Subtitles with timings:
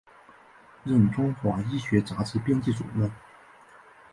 [0.83, 3.11] 任中华医学杂志编辑主任。